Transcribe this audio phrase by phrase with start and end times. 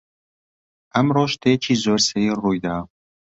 [0.93, 2.75] ئەمڕۆ شتێکی زۆر سەیر ڕووی دا.